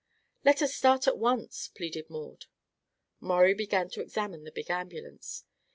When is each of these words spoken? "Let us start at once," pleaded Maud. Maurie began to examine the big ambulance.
"Let 0.43 0.63
us 0.63 0.73
start 0.75 1.07
at 1.07 1.19
once," 1.19 1.67
pleaded 1.67 2.09
Maud. 2.09 2.45
Maurie 3.19 3.53
began 3.53 3.87
to 3.91 4.01
examine 4.01 4.45
the 4.45 4.51
big 4.51 4.71
ambulance. 4.71 5.43